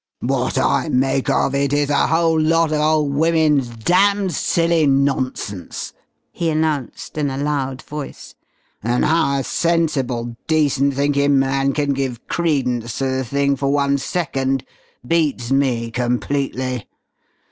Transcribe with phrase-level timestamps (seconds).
[0.23, 5.93] "What I make of it is a whole lot of old women's damn silly nonsense!"
[6.31, 8.33] he announced in a loud voice.
[8.81, 13.99] "And how a sensible, decent thinkin' man can give credence to the thing for one
[13.99, 14.65] second
[15.07, 16.87] beats me completely!